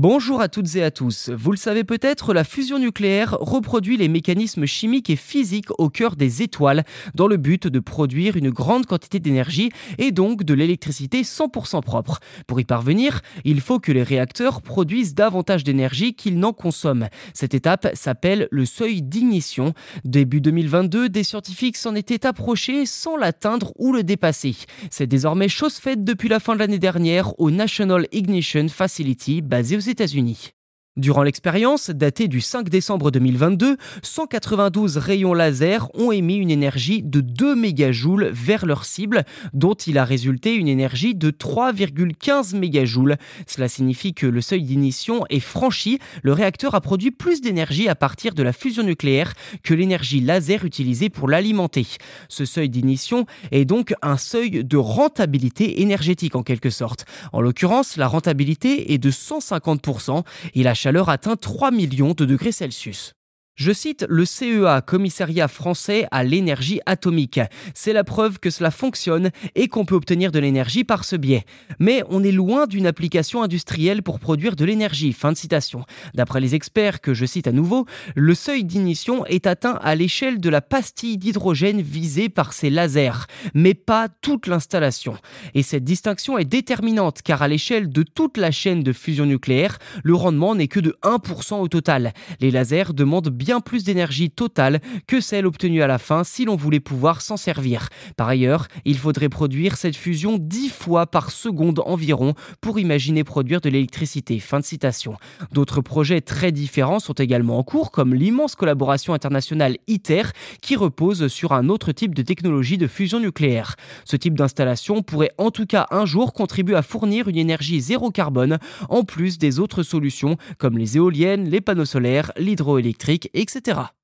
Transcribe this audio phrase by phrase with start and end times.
[0.00, 1.28] Bonjour à toutes et à tous.
[1.28, 6.14] Vous le savez peut-être, la fusion nucléaire reproduit les mécanismes chimiques et physiques au cœur
[6.14, 6.84] des étoiles
[7.16, 12.20] dans le but de produire une grande quantité d'énergie et donc de l'électricité 100% propre.
[12.46, 17.08] Pour y parvenir, il faut que les réacteurs produisent davantage d'énergie qu'ils n'en consomment.
[17.34, 19.74] Cette étape s'appelle le seuil d'ignition.
[20.04, 24.54] Début 2022, des scientifiques s'en étaient approchés sans l'atteindre ou le dépasser.
[24.92, 29.76] C'est désormais chose faite depuis la fin de l'année dernière au National Ignition Facility basé
[29.76, 30.52] aux États-Unis.
[30.98, 37.20] Durant l'expérience, datée du 5 décembre 2022, 192 rayons laser ont émis une énergie de
[37.20, 39.22] 2 mégajoules vers leur cible,
[39.52, 43.16] dont il a résulté une énergie de 3,15 mégajoules.
[43.46, 47.94] Cela signifie que le seuil d'ignition est franchi, le réacteur a produit plus d'énergie à
[47.94, 51.86] partir de la fusion nucléaire que l'énergie laser utilisée pour l'alimenter.
[52.28, 57.04] Ce seuil d'ignition est donc un seuil de rentabilité énergétique en quelque sorte.
[57.32, 60.24] En l'occurrence, la rentabilité est de 150%
[60.56, 63.12] et la chaleur atteint 3 millions de degrés Celsius.
[63.58, 67.40] Je cite le CEA, Commissariat français à l'énergie atomique.
[67.74, 71.44] C'est la preuve que cela fonctionne et qu'on peut obtenir de l'énergie par ce biais.
[71.80, 75.12] Mais on est loin d'une application industrielle pour produire de l'énergie.
[75.12, 75.84] Fin de citation.
[76.14, 77.84] D'après les experts que je cite à nouveau,
[78.14, 83.26] le seuil d'ignition est atteint à l'échelle de la pastille d'hydrogène visée par ces lasers,
[83.54, 85.16] mais pas toute l'installation.
[85.54, 89.80] Et cette distinction est déterminante car à l'échelle de toute la chaîne de fusion nucléaire,
[90.04, 92.12] le rendement n'est que de 1% au total.
[92.38, 96.54] Les lasers demandent bien plus d'énergie totale que celle obtenue à la fin si l'on
[96.54, 97.88] voulait pouvoir s'en servir.
[98.14, 103.62] Par ailleurs, il faudrait produire cette fusion 10 fois par seconde environ pour imaginer produire
[103.62, 104.38] de l'électricité.
[104.38, 105.14] Fin de citation.
[105.50, 110.24] D'autres projets très différents sont également en cours, comme l'immense collaboration internationale ITER,
[110.60, 113.76] qui repose sur un autre type de technologie de fusion nucléaire.
[114.04, 118.10] Ce type d'installation pourrait en tout cas un jour contribuer à fournir une énergie zéro
[118.10, 118.58] carbone,
[118.90, 123.97] en plus des autres solutions comme les éoliennes, les panneaux solaires, l'hydroélectrique etc.